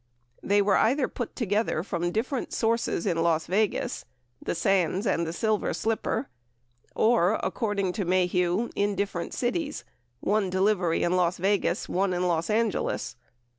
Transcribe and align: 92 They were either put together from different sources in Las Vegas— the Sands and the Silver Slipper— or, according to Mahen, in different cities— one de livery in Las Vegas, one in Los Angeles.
92 0.41 0.47
They 0.49 0.61
were 0.63 0.77
either 0.77 1.07
put 1.07 1.35
together 1.35 1.83
from 1.83 2.09
different 2.11 2.51
sources 2.53 3.05
in 3.05 3.21
Las 3.21 3.45
Vegas— 3.45 4.03
the 4.43 4.55
Sands 4.55 5.05
and 5.05 5.27
the 5.27 5.31
Silver 5.31 5.75
Slipper— 5.75 6.27
or, 7.05 7.39
according 7.43 7.91
to 7.93 8.03
Mahen, 8.05 8.71
in 8.75 8.95
different 8.95 9.31
cities— 9.35 9.83
one 10.33 10.49
de 10.49 10.59
livery 10.59 11.03
in 11.03 11.11
Las 11.15 11.37
Vegas, 11.37 11.87
one 11.87 12.13
in 12.13 12.27
Los 12.27 12.49
Angeles. 12.49 13.15